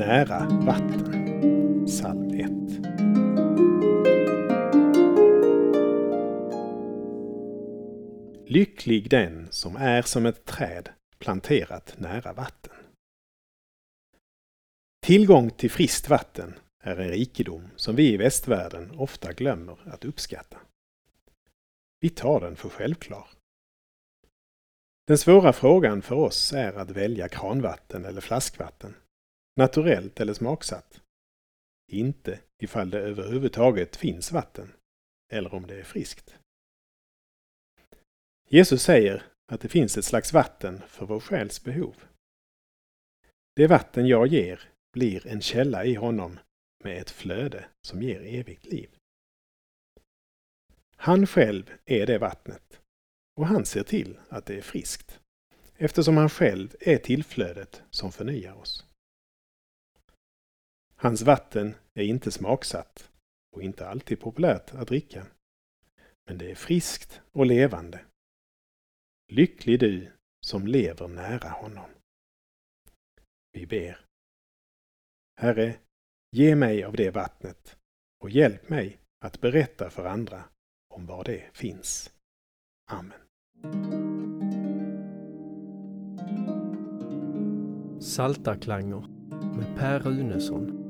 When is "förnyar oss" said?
58.12-58.86